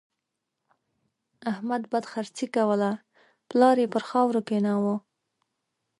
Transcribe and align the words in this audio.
احمد 1.51 1.81
بدخرڅي 1.91 2.45
کوله؛ 2.55 2.91
پلار 3.49 3.75
يې 3.81 3.87
پر 3.93 4.03
خاورو 4.09 4.41
کېناوو. 4.47 4.95